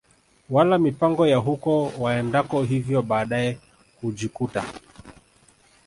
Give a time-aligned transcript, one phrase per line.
[0.49, 3.57] wala mipango ya huko waendako hivyo baadae
[4.01, 4.63] hujikuta